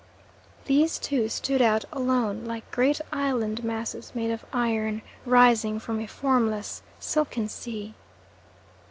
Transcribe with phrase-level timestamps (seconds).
[0.65, 6.07] These two stood out alone, like great island masses made of iron rising from a
[6.07, 7.93] formless, silken sea.